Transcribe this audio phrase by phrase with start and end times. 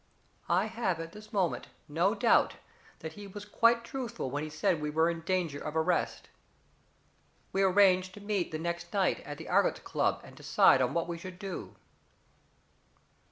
[0.49, 2.55] I have at this moment no doubt
[3.01, 6.27] that he was quite truthful when he said we were in danger of arrest.
[7.53, 11.07] We arranged to meet the next night at the Argots Club and decide on what
[11.07, 11.75] we should do.